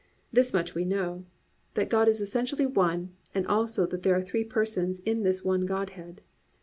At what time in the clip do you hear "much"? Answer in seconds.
0.51-0.73